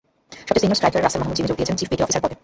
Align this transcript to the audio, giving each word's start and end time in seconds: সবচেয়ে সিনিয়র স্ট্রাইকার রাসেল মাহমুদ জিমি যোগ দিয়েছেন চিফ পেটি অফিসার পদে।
সবচেয়ে 0.47 0.61
সিনিয়র 0.63 0.77
স্ট্রাইকার 0.79 1.03
রাসেল 1.05 1.19
মাহমুদ 1.21 1.37
জিমি 1.37 1.49
যোগ 1.49 1.57
দিয়েছেন 1.59 1.77
চিফ 1.79 1.87
পেটি 1.91 2.03
অফিসার 2.05 2.21
পদে। 2.23 2.35